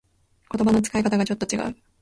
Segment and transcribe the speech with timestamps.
[0.51, 1.75] 言葉の使い方がちょっと違う